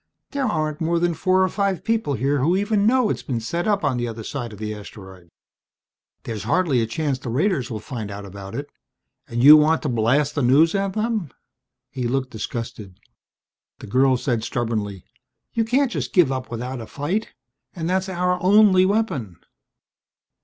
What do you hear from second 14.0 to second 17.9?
said stubbornly, "You can't just give up without a fight. And